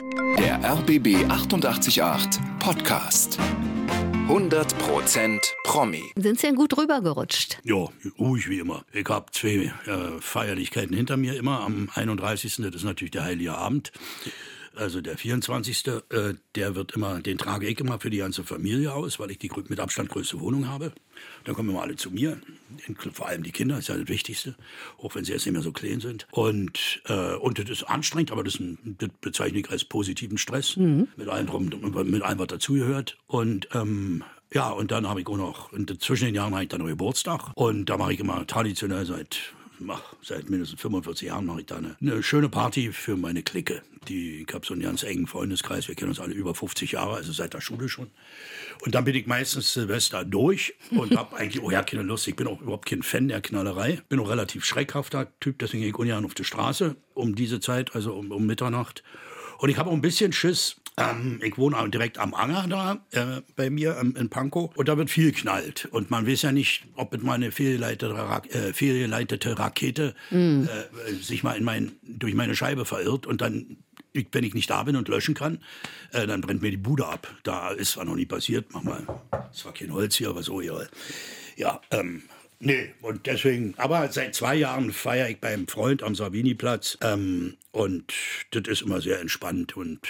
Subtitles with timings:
[0.00, 3.38] Der RBB 888 Podcast.
[4.28, 6.04] 100% Promi.
[6.16, 7.58] Sind Sie denn gut rübergerutscht?
[7.64, 7.86] Ja,
[8.18, 8.84] ruhig wie immer.
[8.94, 11.60] Ich habe zwei äh, Feierlichkeiten hinter mir immer.
[11.60, 12.56] Am 31.
[12.56, 13.92] Das ist natürlich der Heilige Abend.
[14.76, 15.86] Also der 24.
[15.86, 19.38] Äh, der wird immer, den trage ich immer für die ganze Familie aus, weil ich
[19.38, 20.92] die mit Abstand größte Wohnung habe.
[21.44, 22.40] Dann kommen immer alle zu mir,
[23.12, 24.54] vor allem die Kinder, ist ja das Wichtigste,
[24.98, 26.26] auch wenn sie jetzt nicht mehr so klein sind.
[26.30, 30.76] Und, äh, und das ist anstrengend, aber das, ein, das bezeichne ich als positiven Stress,
[30.76, 31.08] mhm.
[31.16, 31.48] mit, allem,
[32.10, 33.18] mit allem, was dazugehört.
[33.26, 36.80] Und ähm, ja, und dann habe ich auch noch, zwischen den Jahren habe ich dann
[36.80, 37.52] noch Geburtstag.
[37.54, 41.76] Und da mache ich immer traditionell seit mach seit mindestens 45 Jahren mache ich da
[41.76, 43.82] eine, eine, schöne Party für meine Clique.
[44.08, 47.16] Die, ich habe so einen ganz engen Freundeskreis, wir kennen uns alle über 50 Jahre,
[47.16, 48.10] also seit der Schule schon.
[48.84, 52.36] Und dann bin ich meistens Silvester durch und habe eigentlich, oh ja, keine Lust, ich
[52.36, 54.00] bin auch überhaupt kein Fan der Knallerei.
[54.08, 57.94] Bin auch relativ schreckhafter Typ, deswegen gehe ich ungern auf die Straße um diese Zeit,
[57.94, 59.02] also um, um Mitternacht.
[59.58, 63.42] Und ich habe auch ein bisschen Schiss, ähm, ich wohne direkt am Anger da äh,
[63.56, 65.86] bei mir ähm, in Pankow und da wird viel knallt.
[65.90, 70.64] Und man weiß ja nicht, ob mit meine fehlgeleitete, Ra äh, fehlgeleitete Rakete mm.
[70.64, 73.78] äh, sich mal in mein, durch meine Scheibe verirrt und dann
[74.12, 75.60] ich, wenn ich nicht da bin und löschen kann,
[76.12, 77.32] äh, dann brennt mir die Bude ab.
[77.44, 79.06] Da ist zwar noch nie passiert, mach mal,
[79.52, 80.80] es war kein Holz hier, aber so, ja.
[81.56, 82.22] Ja, ähm,
[82.62, 88.12] Nee, und deswegen, aber seit zwei Jahren feiere ich beim Freund am Savini-Platz ähm, und
[88.50, 90.00] das ist immer sehr entspannt und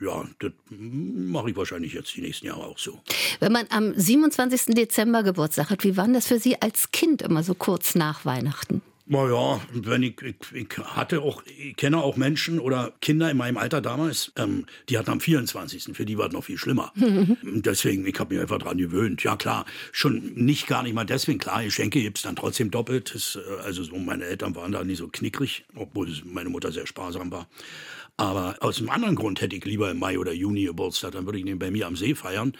[0.00, 3.00] ja, das mache ich wahrscheinlich jetzt die nächsten Jahre auch so.
[3.40, 4.74] Wenn man am 27.
[4.74, 8.82] Dezember Geburtstag hat, wie war das für Sie als Kind immer so kurz nach Weihnachten?
[9.10, 13.56] Naja, wenn ich, ich, ich hatte auch, ich kenne auch Menschen oder Kinder in meinem
[13.56, 15.96] Alter damals, ähm, die hatten am 24.
[15.96, 16.92] Für die war es noch viel schlimmer.
[17.42, 19.22] deswegen, ich habe mich einfach dran gewöhnt.
[19.22, 21.38] Ja klar, schon nicht gar nicht mal deswegen.
[21.38, 23.14] Klar, Geschenke gibt es dann trotzdem doppelt.
[23.14, 26.86] Das, äh, also so meine Eltern waren da nicht so knickrig, obwohl meine Mutter sehr
[26.86, 27.48] sparsam war.
[28.18, 31.38] Aber aus einem anderen Grund hätte ich lieber im Mai oder Juni Geburtstag, dann würde
[31.38, 32.52] ich den bei mir am See feiern.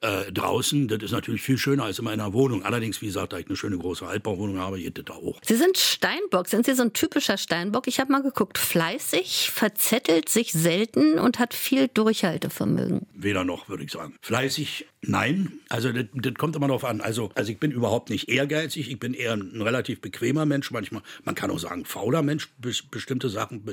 [0.00, 2.64] Äh, draußen, das ist natürlich viel schöner als in meiner Wohnung.
[2.64, 5.38] Allerdings, wie gesagt, da ich eine schöne große Altbauwohnung habe, geht das da auch.
[5.44, 7.86] Sie sind Steinbock, sind Sie so ein typischer Steinbock?
[7.86, 13.06] Ich habe mal geguckt, fleißig, verzettelt sich selten und hat viel Durchhaltevermögen.
[13.14, 14.16] Weder noch, würde ich sagen.
[14.20, 15.52] Fleißig, nein.
[15.68, 17.00] Also das, das kommt immer darauf an.
[17.00, 21.02] Also, also ich bin überhaupt nicht ehrgeizig, ich bin eher ein relativ bequemer Mensch, manchmal,
[21.24, 22.48] man kann auch sagen, fauler Mensch,
[22.90, 23.64] bestimmte Sachen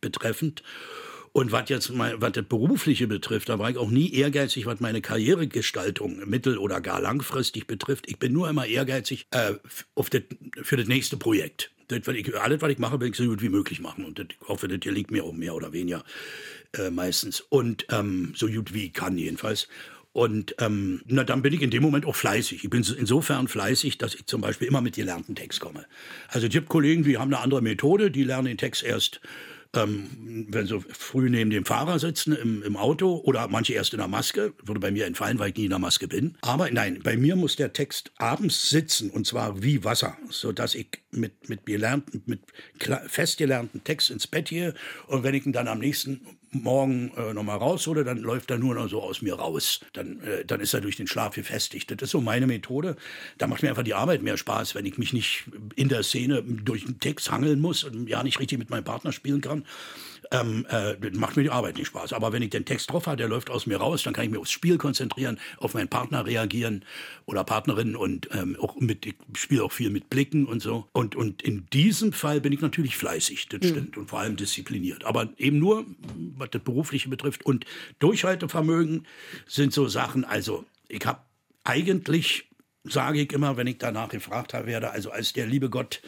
[0.00, 0.62] betreffend.
[1.32, 4.80] Und was jetzt mein, was das Berufliche betrifft, da war ich auch nie ehrgeizig, was
[4.80, 8.06] meine Karrieregestaltung mittel- oder gar langfristig betrifft.
[8.06, 9.54] Ich bin nur immer ehrgeizig äh,
[9.94, 10.22] auf das,
[10.62, 11.70] für das nächste Projekt.
[11.88, 14.04] Das, was ich, alles, was ich mache, will ich so gut wie möglich machen.
[14.04, 16.04] Und das, ich hoffe, das liegt mir auch mehr oder weniger
[16.74, 17.40] äh, meistens.
[17.40, 19.68] Und ähm, so gut wie ich kann jedenfalls.
[20.12, 22.64] Und ähm, na, dann bin ich in dem Moment auch fleißig.
[22.64, 25.86] Ich bin insofern fleißig, dass ich zum Beispiel immer mit gelernten Text komme.
[26.28, 29.20] Also es gibt Kollegen, die haben eine andere Methode, die lernen den Text erst
[29.74, 33.98] ähm, wenn sie früh neben dem Fahrer sitzen im, im Auto oder manche erst in
[33.98, 36.36] der Maske, würde bei mir entfallen, weil ich nie in der Maske bin.
[36.42, 40.74] Aber nein, bei mir muss der Text abends sitzen und zwar wie Wasser, so dass
[40.74, 42.40] ich mit mit gelernten, mit
[43.06, 44.74] festgelernten Text ins Bett gehe
[45.06, 46.20] und wenn ich ihn dann am nächsten
[46.52, 49.80] morgen äh, nochmal raushole, dann läuft er nur noch so aus mir raus.
[49.92, 51.90] Dann, äh, dann ist er durch den Schlaf gefestigt.
[51.90, 52.96] Das ist so meine Methode.
[53.38, 55.44] Da macht mir einfach die Arbeit mehr Spaß, wenn ich mich nicht
[55.76, 59.12] in der Szene durch den Text hangeln muss und ja nicht richtig mit meinem Partner
[59.12, 59.64] spielen kann
[60.32, 62.12] ähm, äh, macht mir die Arbeit nicht Spaß.
[62.12, 64.30] Aber wenn ich den Text drauf habe, der läuft aus mir raus, dann kann ich
[64.30, 66.84] mich aufs Spiel konzentrieren, auf meinen Partner reagieren
[67.26, 70.88] oder Partnerin und ähm, auch mit, ich spiele auch viel mit Blicken und so.
[70.92, 73.66] Und, und in diesem Fall bin ich natürlich fleißig, das mhm.
[73.66, 75.04] stimmt, und vor allem diszipliniert.
[75.04, 75.84] Aber eben nur,
[76.36, 77.44] was das Berufliche betrifft.
[77.44, 77.66] Und
[77.98, 79.06] Durchhaltevermögen
[79.46, 81.20] sind so Sachen, also ich habe
[81.64, 82.46] eigentlich
[82.84, 86.02] sage ich immer, wenn ich danach gefragt werde, also als der liebe Gott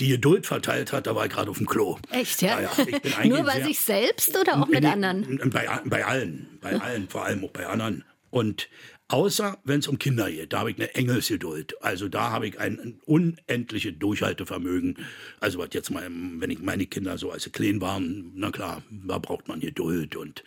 [0.00, 1.98] die Geduld verteilt hat, da war ich gerade auf dem Klo.
[2.10, 2.60] Echt, ja?
[2.60, 2.70] ja,
[3.04, 5.40] ja Nur bei sich selbst oder auch mit anderen?
[5.50, 8.04] Bei, bei allen, bei allen, vor allem auch bei anderen.
[8.30, 8.68] Und
[9.08, 11.80] außer wenn es um Kinder geht, da habe ich eine Engelsgeduld.
[11.82, 14.98] Also da habe ich ein, ein unendliche Durchhaltevermögen.
[15.38, 18.82] Also was jetzt mal, wenn ich meine Kinder so als sie klein waren, na klar,
[18.90, 20.42] da braucht man Geduld und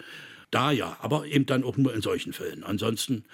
[0.52, 2.64] da ja, aber eben dann auch nur in solchen Fällen.
[2.64, 3.26] Ansonsten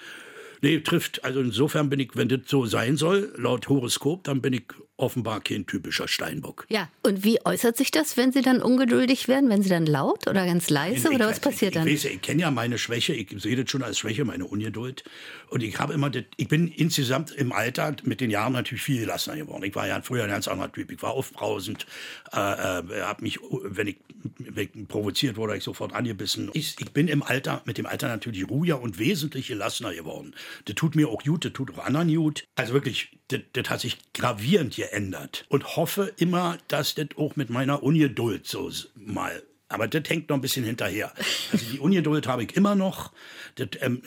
[0.63, 1.25] Nee, trifft.
[1.25, 4.63] Also insofern bin ich, wenn das so sein soll, laut Horoskop, dann bin ich
[4.97, 6.65] offenbar kein typischer Steinbock.
[6.69, 9.49] Ja, und wie äußert sich das, wenn Sie dann ungeduldig werden?
[9.49, 11.87] Wenn Sie dann laut oder ganz leise ich, oder was passiert ich, dann?
[11.87, 15.03] Ich, ich, ich kenne ja meine Schwäche, ich sehe das schon als Schwäche, meine Ungeduld.
[15.49, 18.99] Und ich habe immer, das, ich bin insgesamt im Alter mit den Jahren natürlich viel
[18.99, 19.63] gelassener geworden.
[19.63, 20.91] Ich war ja früher ein ganz anderer Typ.
[20.91, 21.87] Ich war aufbrausend,
[22.31, 23.97] äh, äh, habe mich, wenn ich,
[24.37, 26.51] wenn ich provoziert wurde, ich sofort angebissen.
[26.53, 30.35] Ich, ich bin im Alter, mit dem Alter natürlich ruhiger und wesentlich gelassener geworden.
[30.65, 32.45] Das tut mir auch gut, das tut auch anderen gut.
[32.55, 33.17] Also wirklich,
[33.53, 35.45] das, hat sich gravierend geändert.
[35.49, 39.43] Und hoffe immer, dass das auch mit meiner Ungeduld so mal
[39.73, 41.11] Aber das hängt noch ein bisschen hinterher.
[41.51, 43.11] Also die Ungeduld habe ich immer noch.
[43.55, 44.01] Das, ähm,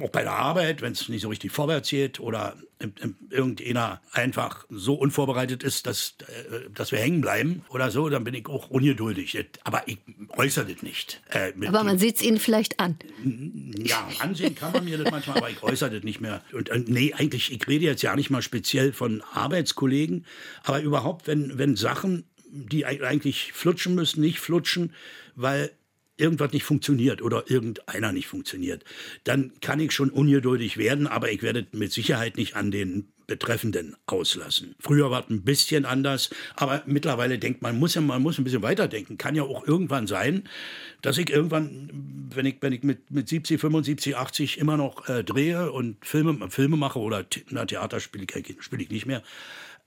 [0.00, 2.54] auch bei der Arbeit, wenn es nicht so richtig vorwärts geht oder
[3.30, 8.34] irgendeiner einfach so unvorbereitet ist, dass, äh, dass wir hängen bleiben oder so, dann bin
[8.34, 9.42] ich auch ungeduldig.
[9.64, 9.98] Aber ich
[10.36, 11.22] äußere das nicht.
[11.30, 12.98] Äh, aber man sieht es Ihnen vielleicht an.
[13.78, 16.42] Ja, ansehen kann man mir das manchmal, aber ich äußere das nicht mehr.
[16.52, 20.26] Und äh, nee, eigentlich, ich rede jetzt ja nicht mal speziell von Arbeitskollegen,
[20.64, 24.92] aber überhaupt, wenn, wenn Sachen, die eigentlich flutschen müssen, nicht flutschen,
[25.34, 25.70] weil
[26.16, 28.84] irgendwas nicht funktioniert oder irgendeiner nicht funktioniert,
[29.24, 33.96] dann kann ich schon ungeduldig werden, aber ich werde mit Sicherheit nicht an den Betreffenden
[34.06, 34.74] auslassen.
[34.78, 38.44] Früher war es ein bisschen anders, aber mittlerweile denkt man, muss ja, man muss ein
[38.44, 39.16] bisschen weiterdenken.
[39.16, 40.44] Kann ja auch irgendwann sein,
[41.00, 45.24] dass ich irgendwann, wenn ich, wenn ich mit, mit 70, 75, 80 immer noch äh,
[45.24, 49.22] drehe und Filme, Filme mache oder na, Theater spiele ich, spiel ich nicht mehr,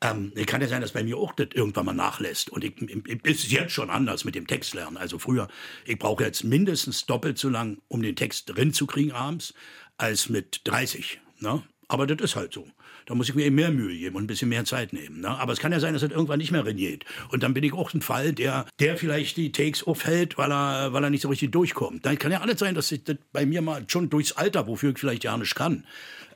[0.02, 2.50] ähm, kann ja sein, dass bei mir auch das irgendwann mal nachlässt.
[2.50, 2.80] Und ich,
[3.24, 4.98] ist jetzt schon anders mit dem Textlernen.
[4.98, 5.48] Also früher,
[5.86, 9.54] ich brauche jetzt mindestens doppelt so lang, um den Text drin zu kriegen abends,
[9.98, 11.20] als mit 30.
[11.40, 11.64] Ne?
[11.88, 12.68] Aber das ist halt so.
[13.08, 15.22] Da muss ich mir eben mehr Mühe geben und ein bisschen mehr Zeit nehmen.
[15.22, 15.30] Ne?
[15.30, 17.06] Aber es kann ja sein, dass das irgendwann nicht mehr reniert.
[17.30, 20.94] Und dann bin ich auch ein Fall, der, der vielleicht die Takes aufhält, weil er,
[20.94, 22.06] weil er nicht so richtig durchkommt.
[22.06, 24.92] Dann kann ja alles sein, dass sich das bei mir mal schon durchs Alter, wofür
[24.92, 25.86] ich vielleicht ja nicht kann,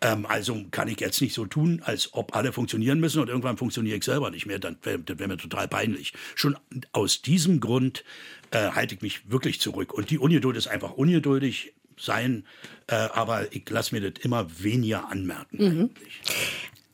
[0.02, 3.58] ähm, also kann ich jetzt nicht so tun, als ob alle funktionieren müssen und irgendwann
[3.58, 4.60] funktioniere ich selber nicht mehr.
[4.60, 6.14] Dann wäre wär mir total peinlich.
[6.36, 6.58] Schon
[6.92, 8.04] aus diesem Grund
[8.52, 9.94] äh, halte ich mich wirklich zurück.
[9.94, 12.46] Und die Ungeduld ist einfach ungeduldig sein,
[12.88, 15.58] äh, aber ich lasse mir das immer weniger anmerken.
[15.58, 15.90] Mhm.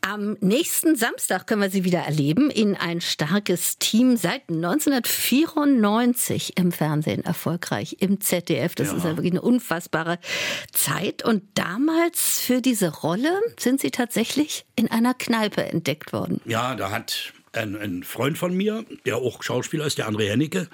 [0.09, 6.71] Am nächsten Samstag können wir sie wieder erleben in ein starkes Team seit 1994 im
[6.71, 8.73] Fernsehen erfolgreich im ZDF.
[8.75, 8.95] Das ja.
[8.95, 10.17] ist ja wirklich eine unfassbare
[10.71, 11.25] Zeit.
[11.25, 16.39] Und damals für diese Rolle sind Sie tatsächlich in einer Kneipe entdeckt worden.
[16.45, 20.67] Ja, da hat ein, ein, Freund von mir, der auch Schauspieler ist, der André Hennecke,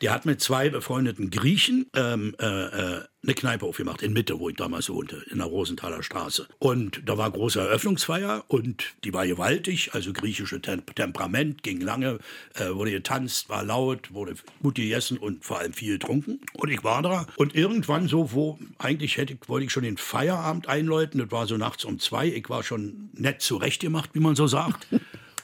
[0.00, 4.48] der hat mit zwei befreundeten Griechen ähm, äh, äh, eine Kneipe aufgemacht in Mitte, wo
[4.50, 6.46] ich damals wohnte, in der Rosenthaler Straße.
[6.58, 12.18] Und da war große Eröffnungsfeier und die war gewaltig, also griechische Tem Temperament, ging lange,
[12.54, 16.40] äh, wurde getanzt, war laut, wurde gut gegessen und vor allem viel getrunken.
[16.52, 20.68] Und ich war da und irgendwann so, wo eigentlich hätte, wollte ich schon den Feierabend
[20.68, 24.46] einläuten, das war so nachts um zwei, ich war schon nett zurechtgemacht, wie man so
[24.46, 24.86] sagt.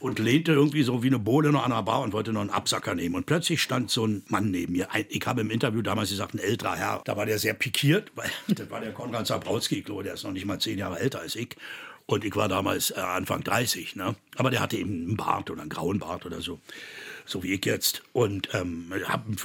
[0.01, 2.51] Und lehnte irgendwie so wie eine Bohle noch an der Bar und wollte noch einen
[2.51, 3.15] Absacker nehmen.
[3.15, 4.89] Und plötzlich stand so ein Mann neben mir.
[5.09, 7.03] Ich habe im Interview damals gesagt, ein älterer Herr.
[7.05, 10.25] Da war der sehr pikiert, weil das war der Konrad Zabrowski, ich glaube, der ist
[10.25, 11.57] noch nicht mal zehn Jahre älter als ich.
[12.07, 14.17] Und ich war damals äh, Anfang 30, ne?
[14.37, 16.59] Aber der hatte eben einen Bart oder einen grauen Bart oder so
[17.31, 18.03] so wie ich jetzt.
[18.13, 18.93] Und ähm,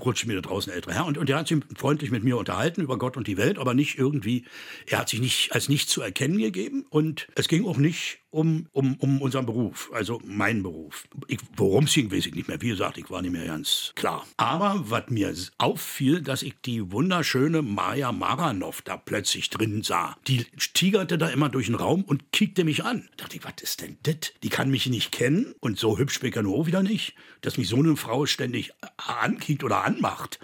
[0.04, 1.06] rutscht mir da draußen ältere Herr.
[1.06, 3.74] Und, und der hat sich freundlich mit mir unterhalten über Gott und die Welt, aber
[3.74, 4.46] nicht irgendwie,
[4.88, 6.86] er hat sich nicht als nicht zu erkennen gegeben.
[6.90, 11.08] Und es ging auch nicht um, um, um unseren Beruf, also meinen Beruf.
[11.56, 12.62] Worum es ging, weiß ich nicht mehr.
[12.62, 14.28] Wie gesagt, ich war nicht mehr ganz klar.
[14.36, 20.18] Aber was mir auffiel, dass ich die wunderschöne Maja Maranov da plötzlich drin sah.
[20.28, 23.08] Die tigerte da immer durch den Raum und kickte mich an.
[23.16, 24.34] Da dachte ich, was ist denn das?
[24.44, 27.58] Die kann mich nicht kennen und so hübsch bin ich ja nur wieder nicht, dass
[27.58, 30.40] mich so eine Frau ständig ankickt oder anmacht.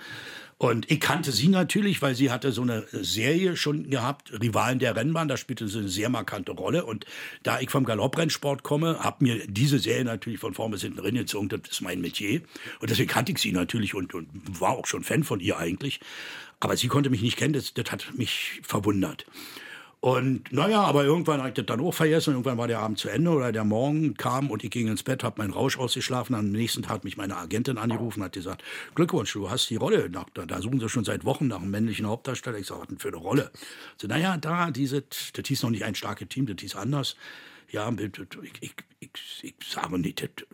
[0.61, 4.95] Und ich kannte sie natürlich, weil sie hatte so eine Serie schon gehabt, Rivalen der
[4.95, 6.85] Rennbahn, da spielte sie eine sehr markante Rolle.
[6.85, 7.07] Und
[7.41, 11.49] da ich vom Galopprennsport komme, habe mir diese Serie natürlich von vorn bis hinten reingezogen,
[11.49, 12.41] das ist mein Metier.
[12.79, 14.29] Und deswegen kannte ich sie natürlich und, und
[14.61, 15.99] war auch schon Fan von ihr eigentlich.
[16.59, 19.25] Aber sie konnte mich nicht kennen, das, das hat mich verwundert.
[20.01, 22.31] Und naja, aber irgendwann habe ich das dann auch vergessen.
[22.31, 25.23] Irgendwann war der Abend zu Ende oder der Morgen kam und ich ging ins Bett,
[25.23, 26.33] habe meinen Rausch ausgeschlafen.
[26.33, 28.63] Am nächsten Tag hat mich meine Agentin angerufen hat gesagt,
[28.95, 30.09] Glückwunsch, du hast die Rolle.
[30.09, 32.57] Nach, da, suchen sie schon seit Wochen nach einem männlichen Hauptdarsteller.
[32.57, 33.51] Ich sage, was denn für eine Rolle?
[33.97, 37.15] So, naja, da, diese, das hieß noch nicht ein starkes Team, das hieß anders
[37.71, 40.45] ja, ich, ich, ich, ich sage nicht,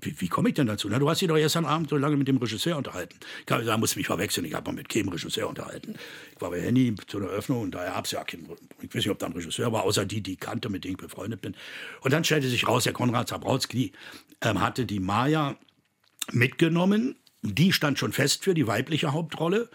[0.00, 0.88] wie, wie komme ich denn dazu?
[0.88, 3.16] Na, du hast dich doch gestern Abend so lange mit dem Regisseur unterhalten.
[3.40, 5.94] Ich kann sagen, muss mich verwechseln, ich habe mal mit keinem Regisseur unterhalten.
[6.34, 8.48] Ich war bei Henny zur Eröffnung und daher gab es ja keinen,
[8.80, 11.00] ich weiß nicht, ob da ein Regisseur war, außer die, die kannte, mit denen ich
[11.00, 11.54] befreundet bin.
[12.00, 13.92] Und dann stellte sich raus, der Konrad Zabrowski
[14.40, 15.56] ähm, hatte die Maya
[16.30, 17.16] mitgenommen.
[17.42, 19.68] Die stand schon fest für die weibliche Hauptrolle.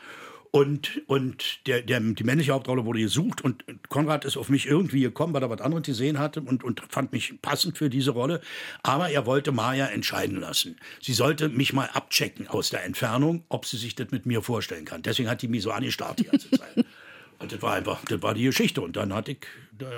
[0.58, 5.02] Und, und der, der, die männliche Hauptrolle wurde gesucht und Konrad ist auf mich irgendwie
[5.02, 8.42] gekommen, weil er was anderes gesehen hatte und, und fand mich passend für diese Rolle.
[8.82, 10.78] Aber er wollte Maya entscheiden lassen.
[11.00, 14.86] Sie sollte mich mal abchecken aus der Entfernung, ob sie sich das mit mir vorstellen
[14.86, 15.04] kann.
[15.04, 16.86] Deswegen hat die mich so angestarrt die ganze Zeit.
[17.40, 18.82] Und das war einfach, das war die Geschichte.
[18.82, 19.40] Und dann hatte ich,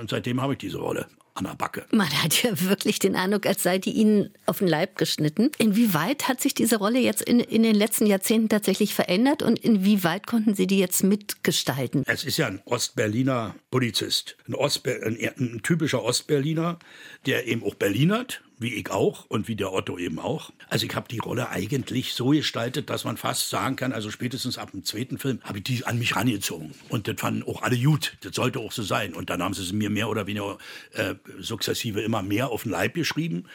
[0.01, 1.07] und seitdem habe ich diese Rolle
[1.39, 1.85] an der Backe.
[1.91, 5.51] Man hat ja wirklich den Eindruck, als sei die Ihnen auf den Leib geschnitten.
[5.57, 10.27] Inwieweit hat sich diese Rolle jetzt in, in den letzten Jahrzehnten tatsächlich verändert und inwieweit
[10.27, 12.03] konnten Sie die jetzt mitgestalten?
[12.07, 16.77] Es ist ja ein Ostberliner Polizist, ein, Ostber ein, ein typischer Ostberliner,
[17.25, 20.51] der eben auch Berlinert, wie ich auch und wie der Otto eben auch.
[20.69, 24.57] Also ich habe die Rolle eigentlich so gestaltet, dass man fast sagen kann, also spätestens
[24.57, 26.71] ab dem zweiten Film habe ich die an mich rangezogen.
[26.89, 28.17] Und das fanden auch alle gut.
[28.21, 29.13] Das sollte auch so sein.
[29.13, 30.57] Und dann haben sie es mir mehr oder weniger
[30.91, 33.45] äh, sukzessive immer mehr auf den Leib geschrieben.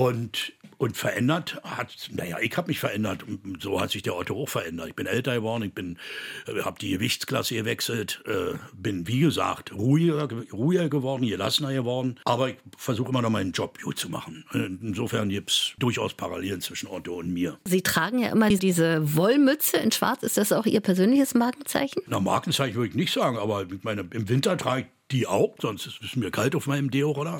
[0.00, 3.24] Und, und verändert hat, naja, ich habe mich verändert.
[3.60, 4.88] So hat sich der Otto auch verändert.
[4.88, 5.98] Ich bin älter geworden, ich bin,
[6.46, 12.18] äh, habe die Gewichtsklasse gewechselt, äh, bin, wie gesagt, ruhiger, ruhiger geworden, gelassener geworden.
[12.24, 14.44] Aber ich versuche immer noch meinen Job gut zu machen.
[14.54, 17.58] Insofern gibt es durchaus Parallelen zwischen Otto und mir.
[17.66, 20.22] Sie tragen ja immer diese Wollmütze in Schwarz.
[20.22, 22.02] Ist das auch Ihr persönliches Markenzeichen?
[22.06, 25.56] Na, Markenzeichen würde ich nicht sagen, aber ich meine, im Winter trage ich die auch,
[25.60, 27.38] sonst ist es mir kalt auf meinem Deo, oder?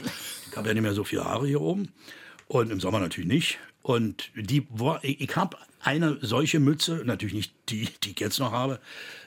[0.50, 1.92] Ich habe ja nicht mehr so viele Haare hier oben.
[2.50, 3.58] Und im Sommer natürlich nicht.
[3.80, 4.66] Und die,
[5.02, 8.80] ich habe eine solche Mütze, natürlich nicht die, die ich jetzt noch habe,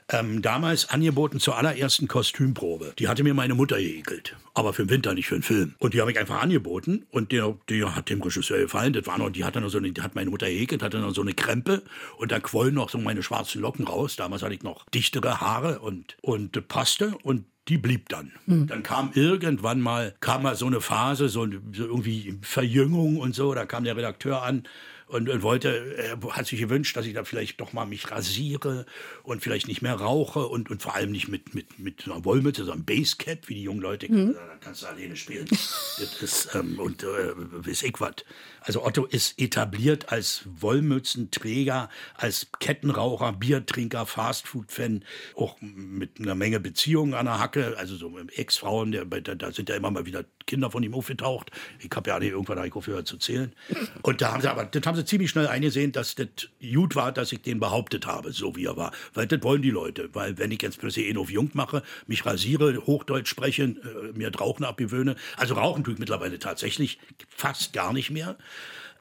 [0.10, 2.92] ähm, damals angeboten zur allerersten Kostümprobe.
[3.00, 4.36] Die hatte mir meine Mutter gehäkelt.
[4.53, 5.74] Aber für den Winter, nicht für den Film.
[5.80, 7.06] Und die habe ich einfach angeboten.
[7.12, 8.92] Und der, der hat dem Regisseur gefallen.
[8.92, 11.13] Das war noch, die hat dann so eine, die hat meine Mutter gehäkelt, hatte dann
[11.13, 11.82] so eine Krempe.
[12.18, 14.18] Und da quollen noch so meine schwarzen Locken raus.
[14.18, 17.15] Damals hatte ich noch dichtere Haare und, und das passte.
[17.24, 18.34] Und die blieb dann.
[18.46, 18.67] Mhm.
[18.67, 23.53] Dann kam irgendwann mal, kam mal so eine Phase, so, so irgendwie Verjüngung und so,
[23.53, 24.63] da kam der Redakteur an
[25.08, 28.86] und, und wollte, er hat sich gewünscht, dass ich da vielleicht doch mal mich rasiere
[29.24, 32.25] und vielleicht nicht mehr rauche und, und vor allem nicht mit, mit, mit so einer
[32.25, 34.34] Wollmütze, so einem Basecap, wie die jungen Leute, mhm.
[34.34, 35.46] da kannst du alleine spielen.
[35.50, 38.15] das ist, ähm, und äh, weiß ich was.
[38.63, 45.03] Also Otto ist etabliert als Wollmützenträger, als Kettenraucher, Biertrinker, Fastfood-Fan,
[45.36, 48.91] auch mit einer Menge Beziehungen an der Hacke, also so Ex-Frauen,
[49.38, 51.51] da, sind ja immer mal wieder Kinder von ihm aufgetaucht.
[51.79, 53.53] Ich habe ja nicht irgendwann aufgehört zu zählen.
[54.01, 56.27] Und da haben sie aber, das haben sie ziemlich schnell eingesehen, dass das
[56.74, 58.91] gut war, dass ich den behauptet habe, so wie er war.
[59.13, 60.10] Weil das wollen die Leute.
[60.13, 64.34] Weil wenn ich jetzt plötzlich ihn auf Jung mache, mich rasiere, Hochdeutsch spreche, äh, mir
[64.34, 68.38] Rauchen abgewöhne, also Rauchen tue ich mittlerweile tatsächlich fast gar nicht mehr.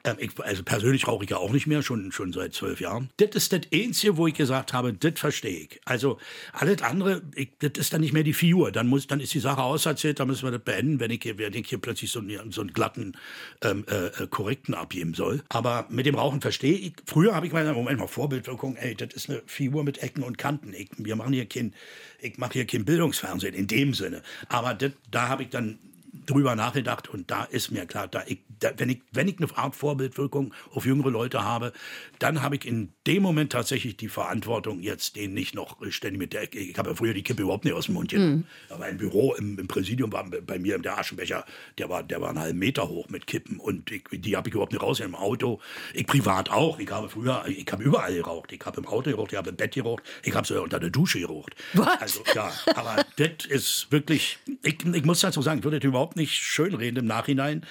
[0.03, 3.09] Ähm, ich, also persönlich rauche ich ja auch nicht mehr, schon, schon seit zwölf Jahren.
[3.17, 5.79] Das ist das Einzige, wo ich gesagt habe, das verstehe ich.
[5.85, 6.17] Also
[6.51, 7.21] alles andere,
[7.59, 8.71] das ist dann nicht mehr die Figur.
[8.71, 11.37] Dann, muss, dann ist die Sache auserzählt, dann müssen wir das beenden, wenn ich hier,
[11.37, 13.13] wenn ich hier plötzlich so einen, so einen glatten,
[13.61, 15.41] ähm, äh, äh, korrekten abgeben soll.
[15.49, 16.93] Aber mit dem Rauchen verstehe ich.
[17.05, 20.37] Früher habe ich mal, Moment mal, Vorbildwirkung, ey, das ist eine Figur mit Ecken und
[20.37, 20.73] Kanten.
[20.73, 21.73] Ich, wir machen hier kein,
[22.19, 24.21] ich mache hier kein Bildungsfernsehen in dem Sinne.
[24.49, 25.79] Aber das, da habe ich dann
[26.25, 29.57] drüber nachgedacht und da ist mir klar, da ich, da, wenn, ich, wenn ich eine
[29.57, 31.73] Art Vorbildwirkung auf jüngere Leute habe,
[32.19, 36.33] dann habe ich in dem Moment tatsächlich die Verantwortung, jetzt den nicht noch ständig mit
[36.33, 38.35] der, ich habe ja früher die Kippe überhaupt nicht aus dem Mund genommen.
[38.35, 38.45] Mhm.
[38.69, 41.45] Aber im Büro, im, im, Präsidium war bei mir der Aschenbecher,
[41.77, 44.53] der war, der war einen halben Meter hoch mit Kippen und ich, die habe ich
[44.53, 45.59] überhaupt nicht raus im Auto.
[45.93, 46.79] Ich privat auch.
[46.79, 48.51] Ich habe früher, ich habe überall geraucht.
[48.51, 50.89] Ich habe im Auto geraucht, ich habe im Bett geraucht, ich habe sogar unter der
[50.89, 51.55] Dusche geraucht.
[51.73, 51.89] What?
[51.99, 56.17] Also ja, aber das ist wirklich, ich, ich muss dazu sagen, ich würde das überhaupt
[56.17, 57.65] nicht schönreden im Nachhinein.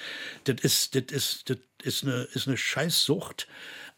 [0.45, 3.47] Das ist, das ist, das ist eine, ist eine Scheißsucht.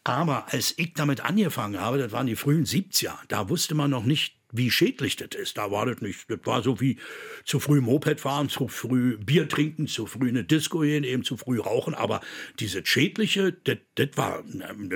[0.04, 4.04] Aber als ich damit angefangen habe, das waren die frühen 70er, da wusste man noch
[4.04, 5.58] nicht, wie schädlich das ist.
[5.58, 6.28] Da war das nicht.
[6.28, 6.98] Das war so wie
[7.44, 11.36] zu früh Moped fahren, zu früh Bier trinken, zu früh eine Disco gehen, eben zu
[11.36, 11.94] früh rauchen.
[11.94, 12.20] Aber
[12.58, 14.44] diese schädliche, das, das war,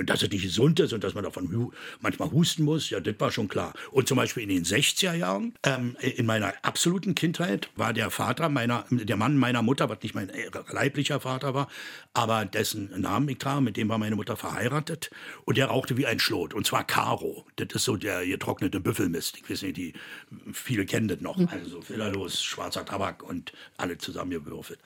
[0.05, 3.31] dass es nicht gesund ist und dass man davon manchmal husten muss, ja, das war
[3.31, 3.73] schon klar.
[3.91, 8.49] Und zum Beispiel in den 60er Jahren, ähm, in meiner absoluten Kindheit, war der Vater
[8.49, 10.31] meiner, der Mann meiner Mutter, was nicht mein
[10.69, 11.67] leiblicher Vater war,
[12.13, 15.09] aber dessen Namen ich trage, mit dem war meine Mutter verheiratet.
[15.45, 16.53] Und der rauchte wie ein Schlot.
[16.53, 17.45] Und zwar Caro.
[17.55, 19.93] Das ist so der getrocknete Büffelmist ich nicht, die,
[20.53, 21.37] viele kennen das noch.
[21.37, 21.49] Mhm.
[21.49, 24.79] Also so fillerlos, schwarzer Tabak und alle zusammengewürfelt.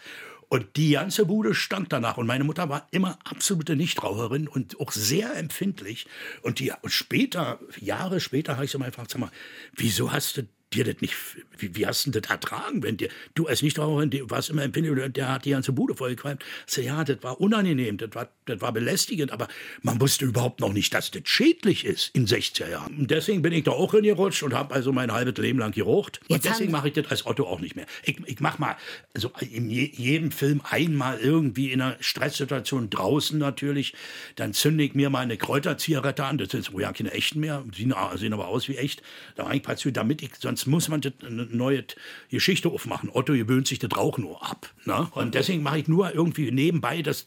[0.47, 2.17] Und die ganze Bude stank danach.
[2.17, 6.07] Und meine Mutter war immer absolute Nichtraucherin und auch sehr empfindlich.
[6.41, 9.31] Und die und später, Jahre später, habe ich sie mal gefragt, sag mal,
[9.75, 11.15] wieso hast du dir das nicht,
[11.57, 15.03] wie, wie hast du das ertragen, wenn dir, du als Nichtraucherin, du warst immer empfindlich
[15.03, 16.43] und der hat die ganze Bude vollgequalmt.
[16.65, 19.47] So, ja, das war unangenehm, das war, das war belästigend, aber
[19.81, 22.97] man wusste überhaupt noch nicht, dass das schädlich ist in 60er Jahren.
[22.97, 26.19] Und deswegen bin ich da auch hingerutscht und habe also mein halbes Leben lang geraucht.
[26.27, 27.85] Und deswegen mache ich das als Otto auch nicht mehr.
[28.03, 28.75] Ich, ich mache mal,
[29.13, 33.93] also in je, jedem Film einmal irgendwie in einer Stresssituation draußen natürlich,
[34.35, 37.93] dann zünde ich mir mal eine Kräuterzigarette an, das sind ja keine echten mehr, sehen,
[38.15, 39.01] sehen aber aus wie echt.
[39.35, 41.83] Da mache ich Passiv, damit ich sonst muss man eine neue
[42.29, 43.09] Geschichte aufmachen.
[43.11, 44.73] Otto gewöhnt sich das Rauch nur ab.
[44.85, 45.07] Ne?
[45.11, 47.25] Und deswegen mache ich nur irgendwie nebenbei, das,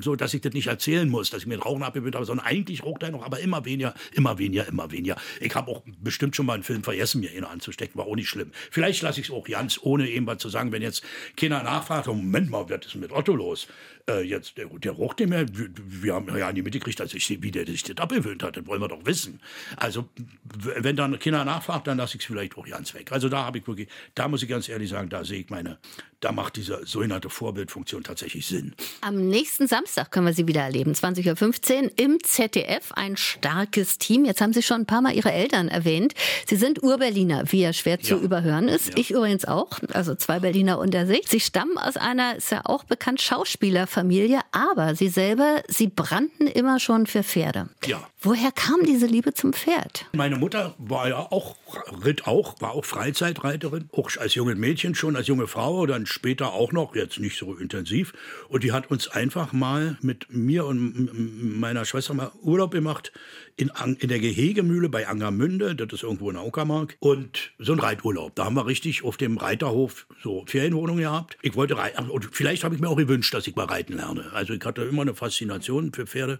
[0.00, 2.84] so dass ich das nicht erzählen muss, dass ich mir Rauchen abgewöhnt habe, sondern eigentlich
[2.84, 5.16] raucht er noch, aber immer weniger, immer weniger, immer weniger.
[5.40, 8.28] Ich habe auch bestimmt schon mal einen Film vergessen, mir ihn anzustecken, war auch nicht
[8.28, 8.52] schlimm.
[8.70, 11.02] Vielleicht lasse ich es auch ganz, ohne irgendwas zu sagen, wenn jetzt
[11.36, 13.66] Kinder nachfragen, Moment mal, was ist mit Otto los?
[14.08, 17.00] Äh, jetzt, der, der roch nicht mehr, wir, wir haben ja an die Mitte gekriegt,
[17.00, 19.40] dass ich, wie der sich das abgewöhnt hat, das wollen wir doch wissen.
[19.76, 20.08] Also,
[20.44, 23.12] wenn dann Kinder nachfragt, dann lasse ich es vielleicht auch ganz weg.
[23.12, 25.78] Also da habe ich wirklich, da muss ich ganz ehrlich sagen, da sehe ich meine,
[26.20, 28.74] da macht diese sogenannte Vorbildfunktion tatsächlich Sinn.
[29.00, 34.24] Am nächsten Samstag können wir Sie wieder erleben, 20.15 Uhr im ZDF, ein starkes Team.
[34.24, 36.14] Jetzt haben Sie schon ein paar Mal Ihre Eltern erwähnt.
[36.46, 38.20] Sie sind Urberliner, wie ja schwer zu Ja.
[38.20, 38.90] überhören ist.
[38.90, 38.94] Ja.
[38.98, 41.22] Ich übrigens auch, also zwei Berliner unter sich.
[41.28, 46.78] Sie stammen aus einer, ist ja auch bekannt, Schauspielerfamilie, aber Sie selber, Sie brannten immer
[46.80, 47.68] schon für Pferde.
[47.86, 48.02] Ja.
[48.20, 50.06] Woher kam diese Liebe zum Pferd?
[50.12, 51.56] Meine Mutter war ja auch,
[52.04, 56.52] ritt auch, war auch Freizeitreiterin, auch als junge Mädchen schon, als junge Frau, dann später
[56.52, 58.12] auch noch, jetzt nicht so intensiv.
[58.48, 63.12] Und die hat uns einfach mal mit mir und meiner Schwester mal Urlaub gemacht
[63.56, 66.96] in, in der Gehegemühle bei Angermünde, das ist irgendwo in der Uckermark.
[67.00, 68.34] Und so ein Reiturlaub.
[68.34, 71.36] Da haben wir richtig auf dem Reiterhof so Ferienwohnung gehabt.
[71.42, 74.32] Ich wollte reiten, und vielleicht habe ich mir auch gewünscht, dass ich mal reiten lerne.
[74.32, 76.38] Also ich hatte immer eine Faszination für Pferde.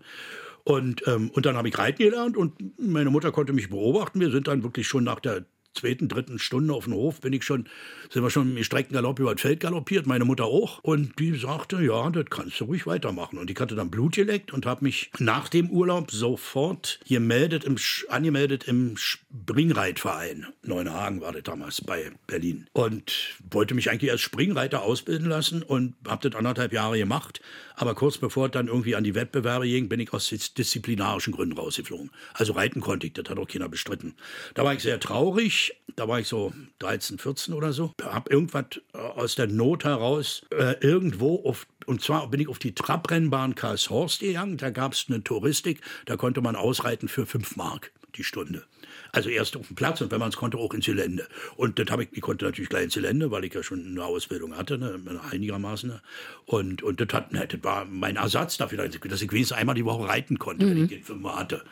[0.64, 4.20] Und, ähm, und dann habe ich reiten gelernt und meine Mutter konnte mich beobachten.
[4.20, 5.44] Wir sind dann wirklich schon nach der
[5.74, 7.68] zweiten, dritten Stunde auf dem Hof, bin ich schon,
[8.10, 10.78] sind wir schon im Streckengalopp über das Feld galoppiert, meine Mutter auch.
[10.82, 13.38] Und die sagte, ja, das kannst du ruhig weitermachen.
[13.38, 17.76] Und ich hatte dann Blut geleckt und habe mich nach dem Urlaub sofort gemeldet im,
[18.08, 20.46] angemeldet im Springreitverein.
[20.62, 22.66] Neuenhagen war das damals bei Berlin.
[22.72, 27.40] Und wollte mich eigentlich als Springreiter ausbilden lassen und habe das anderthalb Jahre gemacht.
[27.74, 31.32] Aber kurz bevor es dann irgendwie an die Wettbewerbe ging, bin ich aus dis- disziplinarischen
[31.32, 32.10] Gründen rausgeflogen.
[32.34, 34.14] Also reiten konnte ich, das hat auch keiner bestritten.
[34.54, 35.61] Da war ich sehr traurig.
[35.94, 37.92] Da war ich so 13, 14 oder so.
[38.02, 42.58] Hab irgendwas äh, aus der Not heraus äh, irgendwo auf und zwar bin ich auf
[42.58, 44.56] die Trabrennbahn Karlshorst gegangen.
[44.56, 48.64] Da gab es eine Touristik, da konnte man ausreiten für 5 Mark die Stunde.
[49.10, 51.26] Also erst auf dem Platz und wenn man es konnte, auch ins Gelände.
[51.56, 54.04] Und das habe ich, ich konnte natürlich gleich ins Gelände, weil ich ja schon eine
[54.04, 55.00] Ausbildung hatte, ne,
[55.30, 55.90] einigermaßen.
[55.90, 56.00] Ne.
[56.46, 59.74] Und, und das, hat, ne, das war mein Ersatz dafür, dass ich, ich wenigstens einmal
[59.74, 61.62] die Woche reiten konnte, wenn ich den fünfmal hatte.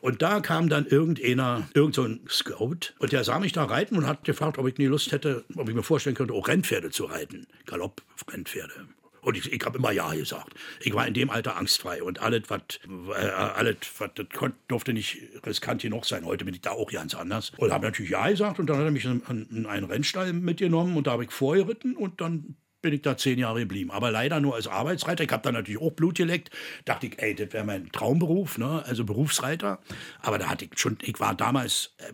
[0.00, 4.06] Und da kam dann irgendeiner, irgend so Scout, und der sah mich da reiten und
[4.06, 7.04] hat gefragt, ob ich nie Lust hätte, ob ich mir vorstellen könnte, auch Rennpferde zu
[7.04, 7.46] reiten.
[7.66, 8.86] Galopp-Rennpferde.
[9.26, 10.54] Und ich, ich habe immer Ja gesagt.
[10.80, 14.26] Ich war in dem Alter angstfrei und alles, was äh, alles, was das
[14.68, 16.24] durfte nicht riskant genug sein.
[16.24, 17.50] Heute bin ich da auch ganz anders.
[17.56, 20.96] Und habe natürlich Ja gesagt und dann hat er mich in, in einen Rennstall mitgenommen
[20.96, 22.54] und da habe ich vorgeritten und dann
[22.86, 23.90] bin ich da zehn Jahre geblieben.
[23.90, 25.24] Aber leider nur als Arbeitsreiter.
[25.24, 26.50] Ich habe da natürlich auch Blut geleckt.
[26.84, 28.84] Dachte ich, ey, das wäre mein Traumberuf, ne?
[28.86, 29.80] also Berufsreiter.
[30.20, 32.04] Aber da hatte ich schon, ich war damals äh,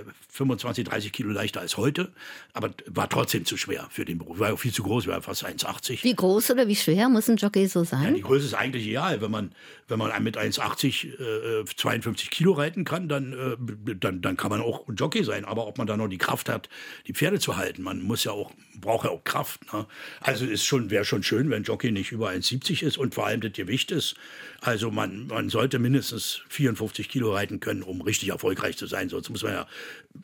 [0.00, 2.12] äh, 25, 30 Kilo leichter als heute,
[2.52, 4.38] aber war trotzdem zu schwer für den Beruf.
[4.38, 6.04] War auch viel zu groß, war fast 1,80.
[6.04, 8.14] Wie groß oder wie schwer muss ein Jockey so Ja, sein?
[8.14, 9.20] die Größe ist eigentlich egal.
[9.20, 9.52] Wenn man,
[9.88, 14.60] wenn man mit 1,80 äh, 52 Kilo reiten kann, dann, äh, dann, dann kann man
[14.60, 15.44] auch ein Jockey sein.
[15.44, 16.68] Aber ob man da noch die Kraft hat,
[17.08, 19.72] die Pferde zu halten, man muss ja auch, braucht ja auch Kraft.
[19.72, 19.86] Ne?
[20.20, 23.40] Also es schon, wäre schon schön, wenn Jockey nicht über 1,70 ist und vor allem
[23.40, 24.16] das Gewicht ist.
[24.62, 29.08] Also man, man sollte mindestens 54 Kilo reiten können, um richtig erfolgreich zu sein.
[29.08, 29.66] Sonst muss man ja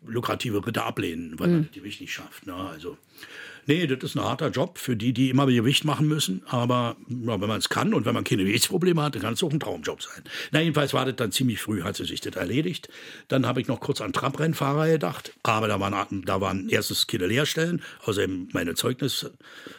[0.07, 2.47] lukrative Ritter ablehnen, weil man das Gewicht nicht schafft.
[2.47, 2.55] Ne?
[2.55, 2.97] Also
[3.69, 6.41] Nee, das ist ein harter Job für die, die immer Gewicht machen müssen.
[6.47, 9.43] Aber ja, wenn man es kann und wenn man keine Gewichtsprobleme hat, dann kann es
[9.43, 10.25] auch ein Traumjob sein.
[10.53, 12.89] Na, jedenfalls war das dann ziemlich früh, hat sie sich das erledigt.
[13.29, 15.35] Dann habe ich noch kurz an Trabrennfahrer gedacht.
[15.43, 19.35] Aber da waren, da waren erstes keine Lehrstellen, außerdem meine Zeugnisse.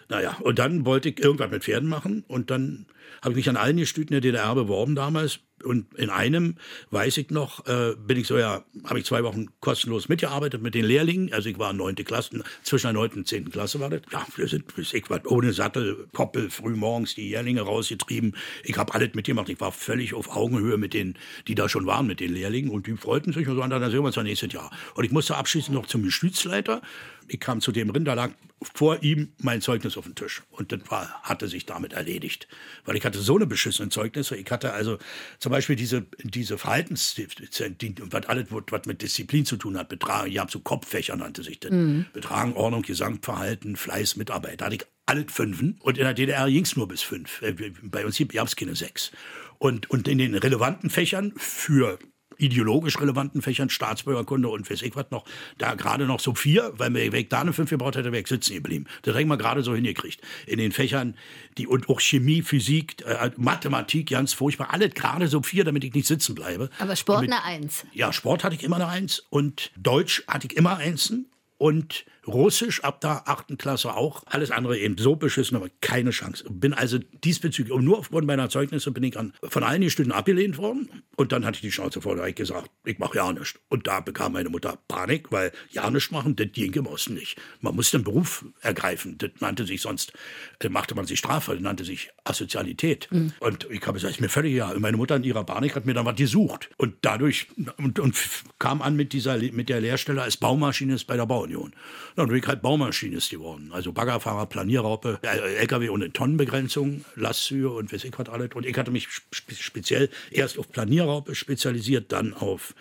[0.08, 2.24] Naja, und dann wollte ich irgendwas mit Pferden machen.
[2.28, 2.86] Und dann
[3.24, 5.49] habe ich mich an allen Gestüten der DDR beworben damals.
[5.64, 6.56] Und in einem,
[6.92, 10.76] weiß ich noch, äh, bin ich so ja, habe ich zwei Wochen kostenlos mitgearbeitet mit
[10.76, 11.34] den Lehrlingen.
[11.34, 14.02] Also ich war neunte Klasse, zwischen der neunten und zehnten Klasse war das.
[14.12, 18.36] Ja, wir sind, ich war ohne Sattel, Koppel, früh morgens die Lehrlinge rausgetrieben.
[18.64, 19.50] Ich habe alles mitgemacht.
[19.50, 21.18] Ich war völlig auf Augenhöhe mit denen,
[21.48, 22.72] die da schon waren, mit den Lehrlingen.
[22.72, 24.72] Und die freuten sich und so, dann sehen wir uns dann nächstes Jahr.
[24.96, 26.82] Und ich musste abschließend noch zum Gestützleiter.
[27.28, 30.42] Ich kam zu dem Rinder, lag vor ihm mein Zeugnis auf dem Tisch.
[30.52, 32.48] Und das war, hatte sich damit erledigt.
[32.86, 34.36] Weil ich hatte so eine beschissene Zeugnisse.
[34.36, 34.98] Ich hatte also
[35.38, 40.32] zum Beispiel diese, diese Verhaltens, die, was alles, was mit Disziplin zu tun hat, Betragen,
[40.32, 41.72] ich habe so Kopffächer nannte sich das.
[42.14, 44.62] Betragen, Ordnung, Gesamtverhalten, Fleiß, Mitarbeit.
[44.62, 45.80] Da hatte ich alle Fünfen.
[45.82, 47.42] Und in der DDR ging es nur bis fünf.
[47.42, 49.12] Äh, Bei uns gab es keine sechs.
[49.58, 52.00] Und, und in den relevanten Fächern für
[52.40, 55.26] ideologisch relevanten Fächern, Staatsbürgerkunde und weiß ich was noch,
[55.58, 58.28] da gerade noch so vier, weil mir weg da eine fünf gebraucht hätte, wäre ich
[58.28, 58.86] sitzen geblieben.
[59.04, 60.22] Das hätten wir gerade so hingekriegt.
[60.48, 61.16] In den Fächern,
[61.58, 65.94] die und auch Chemie, Physik, äh, Mathematik, ganz furchtbar, alles gerade so vier, damit ich
[65.94, 66.70] nicht sitzen bleibe.
[66.80, 67.86] Aber Sport Mit- eine Eins.
[67.94, 72.84] ja, Sport hatte ich immer eine Eins und Deutsch hatte ich immer Einsen und Russisch
[72.84, 74.24] ab der achten Klasse auch.
[74.26, 76.46] Alles andere eben so beschissen, aber keine Chance.
[76.50, 80.12] Bin also diesbezüglich, und nur aufgrund meiner Zeugnisse bin ich an, von allen die Studien
[80.12, 80.90] abgelehnt worden.
[81.16, 83.60] Und dann hatte ich die Schnauze voll, da habe ich gesagt, ich mache ja nichts.
[83.70, 87.38] Und da bekam meine Mutter Panik, weil ja nichts machen, das ging im Osten nicht.
[87.62, 89.18] Man musste einen Beruf ergreifen.
[89.18, 90.14] Das nannte sich sonst,
[90.60, 93.08] äh, machte man sich Strafe, das nannte sich Asozialität.
[93.12, 93.34] Mhm.
[93.40, 94.74] Und ich habe gesagt, ist mir völlig ja.
[94.80, 96.70] Meine Mutter in ihrer Panik hat mir dann was gesucht.
[96.78, 98.18] Und dadurch, und, und
[98.60, 101.74] kam an mit dieser, mit der Lehrstelle als Baumaschinist bei der Bauunion.
[102.20, 103.70] Dann bin ich halt Baumaschinist geworden.
[103.72, 108.50] Also Baggerfahrer, Planierraupe, äh, LKW ohne Tonnenbegrenzung, Lastzüge und weiß ich was alles.
[108.56, 112.76] Und ich hatte mich speziell erst auf Planierraupe spezialisiert, dann auf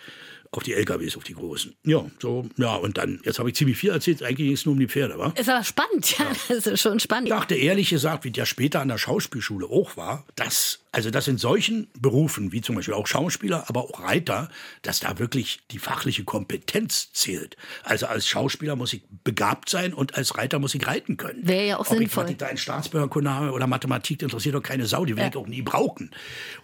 [0.51, 1.75] auf die LKWs, auf die großen.
[1.85, 4.73] Ja, so, ja, und dann, jetzt habe ich ziemlich viel erzählt, eigentlich ging es nur
[4.73, 5.31] um die Pferde, wa?
[5.37, 7.27] Ist aber spannend, ja, das ist schon spannend.
[7.27, 11.27] Ich dachte ehrlich gesagt, wie der später an der Schauspielschule auch war, dass also dass
[11.27, 14.49] in solchen Berufen, wie zum Beispiel auch Schauspieler, aber auch Reiter,
[14.81, 17.57] dass da wirklich die fachliche Kompetenz zählt.
[17.83, 21.47] Also als Schauspieler muss ich begabt sein und als Reiter muss ich reiten können.
[21.47, 22.23] Wäre ja auch Ob sinnvoll.
[22.23, 25.41] Was ich da in Staatsbürgerkunde habe oder Mathematik, interessiert doch keine Sau, die werde ja.
[25.41, 26.09] ich auch nie brauchen.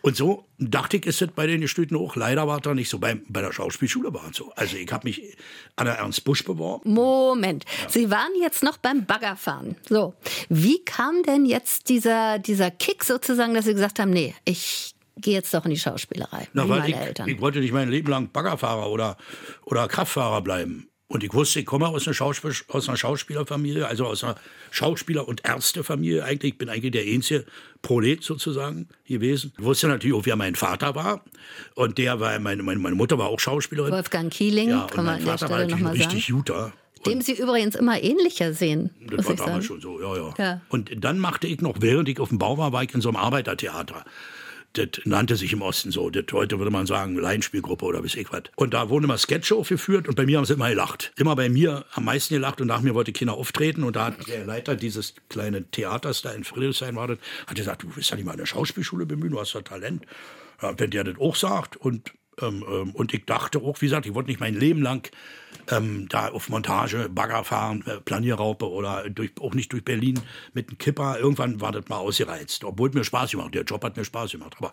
[0.01, 2.15] Und so dachte ich, ist das bei den Gestüten auch.
[2.15, 2.99] Leider war das nicht so.
[2.99, 4.51] Bei, bei der Schauspielschule war es so.
[4.55, 5.35] Also ich habe mich
[5.75, 6.91] an der Ernst Busch beworben.
[6.91, 7.89] Moment, ja.
[7.89, 9.75] Sie waren jetzt noch beim Baggerfahren.
[9.89, 10.13] So,
[10.49, 15.33] wie kam denn jetzt dieser, dieser Kick sozusagen, dass Sie gesagt haben, nee, ich gehe
[15.33, 16.47] jetzt doch in die Schauspielerei.
[16.53, 17.27] Na, weil ich, Eltern.
[17.27, 19.17] ich wollte nicht mein Leben lang Baggerfahrer oder,
[19.63, 20.89] oder Kraftfahrer bleiben.
[21.07, 24.35] Und ich wusste, ich komme aus einer, Schauspiel aus einer Schauspielerfamilie, also aus einer
[24.71, 26.53] Schauspieler- und Ärztefamilie eigentlich.
[26.53, 27.45] Ich bin eigentlich der einzige
[27.83, 29.53] Prolet sozusagen gewesen.
[29.57, 31.23] Ich wusste natürlich auch, wer mein Vater war.
[31.75, 33.91] Und der war, meine, meine, meine Mutter war auch Schauspielerin.
[33.91, 36.09] Wolfgang Kieling, ja, kann man an der Stelle nochmal sagen.
[36.09, 36.73] richtig Juter.
[37.05, 38.89] Dem Sie übrigens immer ähnlicher sehen.
[39.15, 40.61] Das war damals schon so, ja, ja, ja.
[40.69, 43.09] Und dann machte ich noch, während ich auf dem Bau war, war ich in so
[43.09, 44.05] einem Arbeitertheater
[44.77, 46.09] das nannte sich im Osten so.
[46.09, 48.43] Das heute würde man sagen Laienspielgruppe oder bis ich was.
[48.55, 51.11] Und da wurden immer Sketche aufgeführt und bei mir haben sie immer gelacht.
[51.17, 54.27] Immer bei mir am meisten gelacht und nach mir wollte Kinder auftreten und da hat
[54.27, 58.15] der Leiter dieses kleinen Theaters da in Friedrichshain war das, hat gesagt, du willst ja
[58.15, 60.05] nicht mal eine Schauspielschule bemühen, du hast ja Talent.
[60.61, 64.05] Ja, wenn der das auch sagt und ähm, ähm, und ich dachte auch, wie gesagt,
[64.05, 65.09] ich wollte nicht mein Leben lang
[65.71, 70.19] ähm, da auf Montage, Bagger fahren, äh, Planierraupe oder durch, auch nicht durch Berlin
[70.53, 71.17] mit einem Kipper.
[71.19, 72.63] Irgendwann war das mal ausgereizt.
[72.63, 74.55] Obwohl mir Spaß gemacht Der Job hat mir Spaß gemacht.
[74.57, 74.71] Aber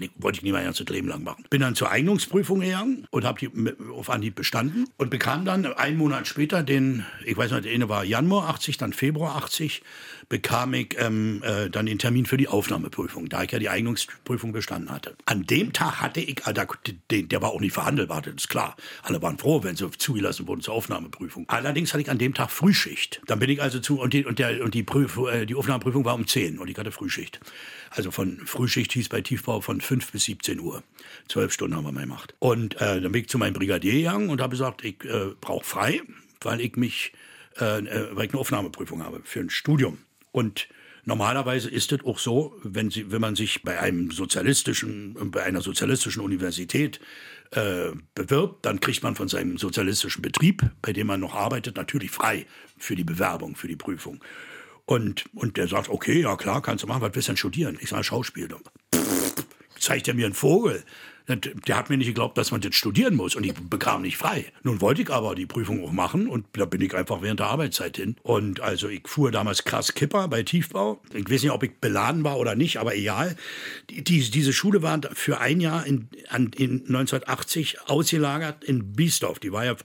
[0.00, 1.44] ich, wollte ich nicht mein ganzes Leben lang machen.
[1.50, 3.50] Bin dann zur Eignungsprüfung gegangen und habe die
[3.92, 7.88] auf Anhieb bestanden und bekam dann einen Monat später den, ich weiß nicht, der eine
[7.88, 9.82] war Januar 80, dann Februar 80,
[10.28, 14.52] bekam ich ähm, äh, dann den Termin für die Aufnahmeprüfung, da ich ja die Eignungsprüfung
[14.52, 15.16] bestanden hatte.
[15.24, 18.76] An dem Tag hatte ich, äh, der, der war auch nicht verhandelbar, das ist klar.
[19.02, 21.46] Alle waren froh, wenn sie zugelassen wurden zur Aufnahmeprüfung.
[21.48, 23.22] Allerdings hatte ich an dem Tag Frühschicht.
[23.26, 26.04] Dann bin ich also zu, und die, und der, und die, Prüf, äh, die Aufnahmeprüfung
[26.04, 27.40] war um 10 und ich hatte Frühschicht.
[27.90, 30.82] Also von Frühschicht hieß bei Tiefbau von 5 bis 17 Uhr.
[31.28, 32.34] Zwölf Stunden haben wir mal gemacht.
[32.38, 35.64] Und äh, dann bin ich zu meinem Brigadier gegangen und habe gesagt, ich äh, brauche
[35.64, 36.02] frei,
[36.42, 37.12] weil ich mich,
[37.58, 39.98] äh, äh, weil ich eine Aufnahmeprüfung habe für ein Studium.
[40.32, 40.68] Und
[41.08, 45.62] Normalerweise ist es auch so, wenn, Sie, wenn man sich bei einem sozialistischen, bei einer
[45.62, 47.00] sozialistischen Universität
[47.52, 52.10] äh, bewirbt, dann kriegt man von seinem sozialistischen Betrieb, bei dem man noch arbeitet, natürlich
[52.10, 52.44] frei
[52.76, 54.22] für die Bewerbung, für die Prüfung.
[54.84, 57.78] Und, und der sagt, okay, ja klar, kannst du machen, was willst du denn studieren?
[57.80, 58.48] Ich sage, Schauspiel.
[58.94, 59.46] Pff,
[59.78, 60.84] zeigt er mir einen Vogel.
[61.28, 64.46] Der hat mir nicht geglaubt, dass man das studieren muss und ich bekam nicht frei.
[64.62, 67.48] Nun wollte ich aber die Prüfung auch machen und da bin ich einfach während der
[67.48, 68.16] Arbeitszeit hin.
[68.22, 71.02] Und also ich fuhr damals krass Kipper bei Tiefbau.
[71.12, 73.36] Ich weiß nicht, ob ich beladen war oder nicht, aber egal.
[73.90, 76.08] Die, diese Schule war für ein Jahr in,
[76.56, 79.38] in 1980 ausgelagert in Biesdorf.
[79.38, 79.76] Die war ja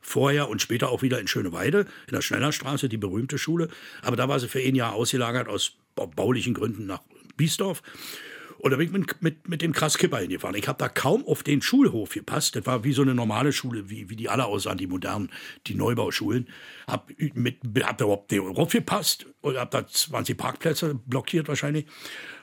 [0.00, 3.68] vorher und später auch wieder in Schöneweide, in der Schnellerstraße, die berühmte Schule.
[4.02, 7.02] Aber da war sie für ein Jahr ausgelagert aus baulichen Gründen nach
[7.36, 7.82] Biesdorf.
[8.62, 10.54] Und da bin ich mit, mit, mit dem krass Kipper hingefahren.
[10.54, 12.54] Ich habe da kaum auf den Schulhof gepasst.
[12.54, 15.30] Das war wie so eine normale Schule, wie, wie die alle aussahen, die modernen,
[15.66, 16.48] die Neubauschulen.
[16.86, 21.86] Hab, mit, hab da überhaupt den Hof gepasst und hab da 20 Parkplätze blockiert wahrscheinlich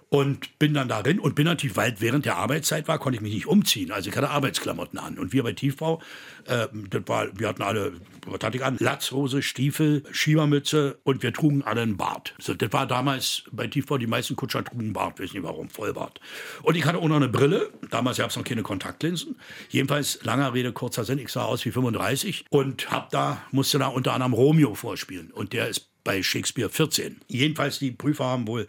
[0.10, 3.34] und bin dann darin und bin natürlich, weil während der Arbeitszeit war, konnte ich mich
[3.34, 3.92] nicht umziehen.
[3.92, 5.20] Also ich hatte Arbeitsklamotten an.
[5.20, 6.02] Und wir bei Tiefbau,
[6.46, 7.94] äh, das war, wir hatten alle,
[8.26, 8.78] was hatte ich an?
[8.80, 12.34] Latzhose, Stiefel, Schiebermütze und wir trugen alle einen Bart.
[12.40, 16.20] So, das war damals bei Tiefbau, die meisten Kutscher trugen Bart, weiß nicht warum, Vollbart.
[16.64, 17.70] Und ich hatte auch noch eine Brille.
[17.92, 19.36] Damals gab es noch keine Kontaktlinsen.
[19.70, 23.88] Jedenfalls, langer Rede, kurzer Sinn, ich sah aus wie 35 und hab da, musste da
[23.88, 25.30] unter anderem Romeo vorspielen.
[25.32, 27.22] Und der ist bei Shakespeare 14.
[27.28, 28.66] Jedenfalls, die Prüfer haben wohl,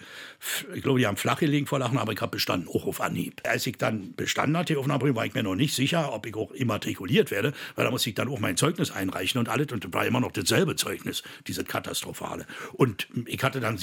[0.74, 3.40] ich glaube, die haben flach gelegen vor Lachen, aber ich habe bestanden, auch auf Anhieb.
[3.44, 6.26] Als ich dann bestanden hatte auf einer Prüfung, war ich mir noch nicht sicher, ob
[6.26, 9.72] ich auch immatrikuliert werde, weil da musste ich dann auch mein Zeugnis einreichen und alles
[9.72, 12.44] und das war immer noch dasselbe Zeugnis, diese katastrophale.
[12.74, 13.78] Und ich hatte dann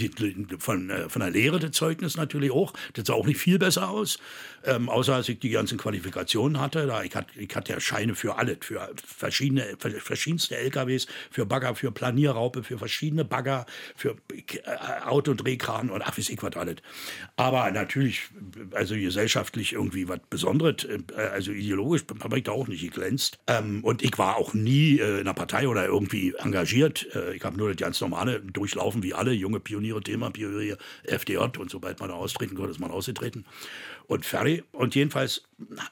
[0.60, 3.89] von, äh, von der Lehre das Zeugnis natürlich auch, das sah auch nicht viel besser
[3.89, 4.20] aus,
[4.65, 6.86] ähm, außer als ich die ganzen Qualifikationen hatte.
[6.86, 11.74] Da ich, hatte ich hatte ja Scheine für alles, für verschiedene, verschiedenste LKWs, für Bagger,
[11.74, 13.47] für Planierraupe, für verschiedene Bagger,
[13.96, 16.78] für äh, Autodrehkran und ach, wie ich was alles.
[17.36, 18.30] Aber natürlich,
[18.72, 23.40] also gesellschaftlich irgendwie was Besonderes, äh, also ideologisch habe ich da auch nicht geglänzt.
[23.48, 27.08] Ähm, und ich war auch nie äh, in einer Partei oder irgendwie engagiert.
[27.34, 31.70] Ich habe nur das ganz normale durchlaufen, wie alle junge Pioniere, Thema Pioniere, FDJ und
[31.70, 33.46] sobald man da austreten konnte, ist man ausgetreten
[34.08, 34.64] und fertig.
[34.72, 35.44] Und jedenfalls,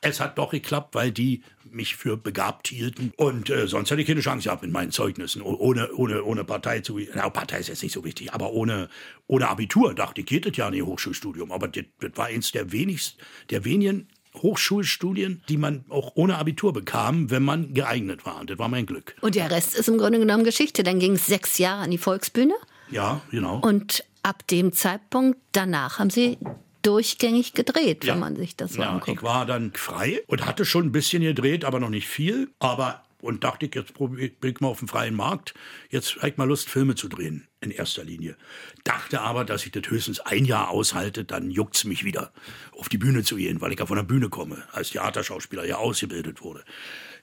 [0.01, 1.43] es hat doch geklappt, weil die
[1.75, 3.13] mich für begabt hielten.
[3.17, 5.41] Und äh, sonst hätte ich keine Chance gehabt mit meinen Zeugnissen.
[5.41, 6.99] Ohne, ohne, ohne Partei zu.
[7.13, 8.89] Na, Partei ist jetzt nicht so wichtig, aber ohne,
[9.27, 11.51] ohne Abitur dachte ich, geht das ja nicht Hochschulstudium.
[11.51, 14.07] Aber das, das war eins der wenigsten, der wenigen
[14.41, 18.39] Hochschulstudien, die man auch ohne Abitur bekam, wenn man geeignet war.
[18.39, 19.15] Und das war mein Glück.
[19.21, 20.83] Und der Rest ist im Grunde genommen Geschichte.
[20.83, 22.55] Dann ging es sechs Jahre an die Volksbühne.
[22.91, 23.59] Ja, genau.
[23.59, 26.37] Und ab dem Zeitpunkt danach haben Sie
[26.85, 28.13] durchgängig gedreht, ja.
[28.13, 29.17] wenn man sich das so ja, anguckt.
[29.17, 32.49] Ich war dann frei und hatte schon ein bisschen gedreht, aber noch nicht viel.
[32.59, 35.55] Aber und dachte ich, jetzt probiere ich mal auf dem freien Markt.
[35.89, 38.37] Jetzt habe ich mal Lust, Filme zu drehen, in erster Linie.
[38.83, 42.31] Dachte aber, dass ich das höchstens ein Jahr aushalte, dann juckt es mich wieder,
[42.71, 45.77] auf die Bühne zu gehen, weil ich ja von der Bühne komme, als Theaterschauspieler ja
[45.77, 46.63] ausgebildet wurde.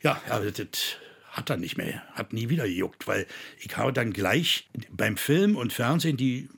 [0.03, 0.96] Ja, ja das
[1.33, 3.27] hat dann nicht mehr, hat nie wieder gejuckt, weil
[3.59, 6.51] ich habe dann gleich beim Film und Fernsehen die,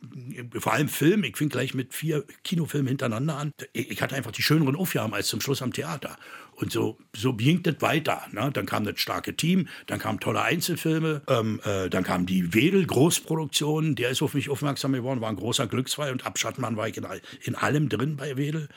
[0.58, 3.52] vor allem Film, ich fing gleich mit vier Kinofilmen hintereinander an.
[3.72, 6.16] Ich hatte einfach die schöneren Aufgaben als zum Schluss am Theater.
[6.56, 8.22] Und so, so ging das weiter.
[8.32, 8.50] Ne?
[8.52, 12.84] Dann kam das starke Team, dann kamen tolle Einzelfilme, ähm, äh, dann kam die Wedel
[12.84, 16.88] Großproduktion, der ist auf mich aufmerksam geworden, war ein großer Glücksfall und ab Schattmann war
[16.88, 17.06] ich in,
[17.42, 18.68] in allem drin bei Wedel.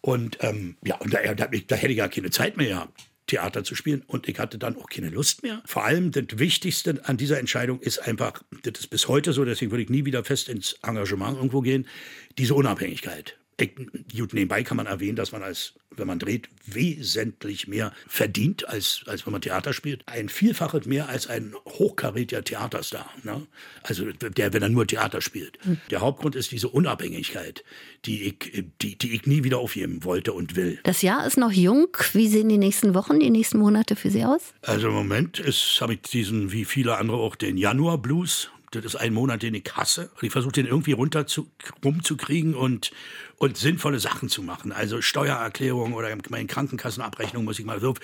[0.00, 3.00] Und ähm, ja, und da, da, da hätte ich gar keine Zeit mehr gehabt.
[3.26, 5.62] Theater zu spielen und ich hatte dann auch keine Lust mehr.
[5.64, 9.70] Vor allem das Wichtigste an dieser Entscheidung ist einfach, das ist bis heute so, deswegen
[9.70, 11.86] würde ich nie wieder fest ins Engagement irgendwo gehen,
[12.36, 13.38] diese Unabhängigkeit.
[13.56, 19.02] Gut, nebenbei kann man erwähnen, dass man als, wenn man dreht, wesentlich mehr verdient, als,
[19.06, 20.02] als wenn man Theater spielt.
[20.06, 23.08] Ein Vielfaches mehr als ein hochkarätiger Theaterstar.
[23.22, 23.46] Ne?
[23.82, 25.64] Also der, wenn er nur Theater spielt.
[25.64, 25.78] Mhm.
[25.90, 27.62] Der Hauptgrund ist diese Unabhängigkeit,
[28.04, 30.80] die ich, die, die ich nie wieder aufgeben wollte und will.
[30.82, 31.88] Das Jahr ist noch jung.
[32.12, 34.52] Wie sehen die nächsten Wochen, die nächsten Monate für Sie aus?
[34.62, 35.38] Also im Moment
[35.80, 39.64] habe ich diesen, wie viele andere auch, den Januar-Blues das ist ein Monat, den ich
[39.74, 40.10] hasse.
[40.14, 41.50] Und ich versuche den irgendwie runter zu,
[41.84, 42.90] rumzukriegen und,
[43.36, 44.72] und sinnvolle Sachen zu machen.
[44.72, 47.94] Also Steuererklärung oder meine Krankenkassenabrechnung muss ich mal so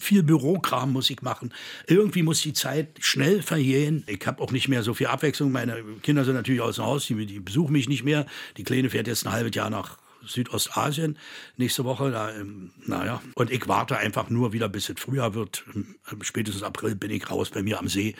[0.00, 1.52] viel Bürokram muss ich machen.
[1.86, 4.04] Irgendwie muss die Zeit schnell vergehen.
[4.06, 5.52] Ich habe auch nicht mehr so viel Abwechslung.
[5.52, 8.26] Meine Kinder sind natürlich aus dem Haus, die, die besuchen mich nicht mehr.
[8.56, 11.18] Die Kleine fährt jetzt ein halbes Jahr nach Südostasien
[11.56, 12.10] nächste Woche.
[12.10, 15.64] Da, ähm, naja, und ich warte einfach nur wieder, bis es früher wird.
[16.22, 18.14] Spätestens April bin ich raus bei mir am See.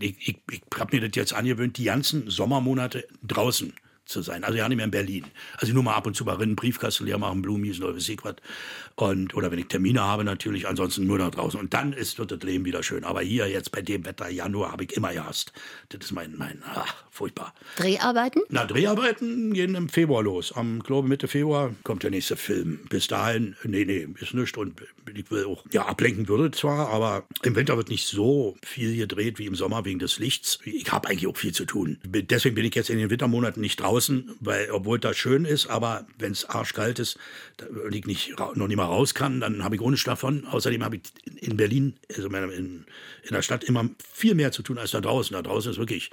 [0.00, 3.72] Ich, ich, ich habe mir das jetzt angewöhnt, die ganzen Sommermonate draußen
[4.06, 4.44] zu sein.
[4.44, 5.24] Also ja nicht mehr in Berlin.
[5.58, 8.08] Also nur mal ab und zu mal rennen, Briefkasten leer machen, Blumis, oder was
[8.96, 11.60] und Oder wenn ich Termine habe natürlich, ansonsten nur da draußen.
[11.60, 13.04] Und dann ist, wird das Leben wieder schön.
[13.04, 15.52] Aber hier jetzt bei dem Wetter, Januar, habe ich immer gehasst.
[15.90, 17.52] Das ist mein, mein, ach, furchtbar.
[17.76, 18.42] Dreharbeiten?
[18.48, 20.52] Na, Dreharbeiten gehen im Februar los.
[20.52, 22.80] Am, glaube Mitte Februar kommt der nächste Film.
[22.88, 24.56] Bis dahin, nee, nee, ist nichts.
[24.56, 24.80] Und
[25.14, 29.38] ich will auch, ja, ablenken würde zwar, aber im Winter wird nicht so viel gedreht
[29.38, 30.58] wie im Sommer wegen des Lichts.
[30.64, 31.98] Ich habe eigentlich auch viel zu tun.
[32.04, 33.95] Deswegen bin ich jetzt in den Wintermonaten nicht draußen,
[34.40, 37.18] weil, obwohl das schön ist, aber wenn es arschkalt ist
[37.84, 40.46] und ich nicht, noch nicht mal raus kann, dann habe ich ohne davon.
[40.46, 41.02] Außerdem habe ich
[41.40, 42.84] in Berlin, also in,
[43.22, 45.34] in der Stadt, immer viel mehr zu tun als da draußen.
[45.34, 46.10] Da draußen ist wirklich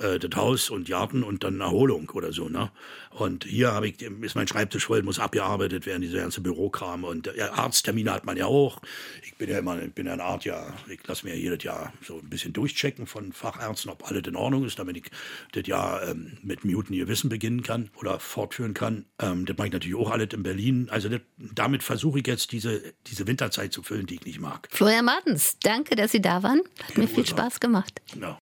[0.00, 2.48] äh, das Haus und Garten und dann Erholung oder so.
[2.48, 2.70] Ne?
[3.10, 7.04] Und hier habe ich, ist mein Schreibtisch voll, muss abgearbeitet werden, diese ganze Bürokram.
[7.04, 8.80] Und äh, Arzttermine hat man ja auch.
[9.22, 11.92] Ich bin ja immer, ich bin ja eine Art, ja, ich lasse mir jedes Jahr
[12.02, 15.10] so ein bisschen durchchecken von Fachärzten, ob alles in Ordnung ist, damit ich
[15.52, 19.06] das Jahr ähm, mit Muten ihr Wissen beginnen kann oder fortführen kann.
[19.18, 20.88] Ähm, das mache ich natürlich auch alles in Berlin.
[20.90, 24.68] Also das, damit versuche ich jetzt diese, diese Winterzeit zu füllen, die ich nicht mag.
[24.70, 26.60] Florian Martens, danke, dass Sie da waren.
[26.84, 28.00] Hat mir viel Spaß gemacht.
[28.20, 28.38] Ja.